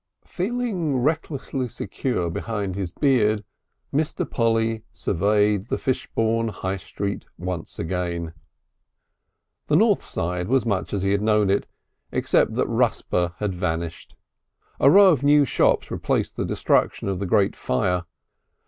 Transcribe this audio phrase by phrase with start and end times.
[0.23, 3.43] II Feeling recklessly secure behind his beard
[3.93, 4.27] Mr.
[4.27, 8.33] Polly surveyed the Fishbourne High Street once again.
[9.67, 11.67] The north side was much as he had known it
[12.11, 14.15] except that Rusper had vanished.
[14.79, 18.05] A row of new shops replaced the destruction of the great fire.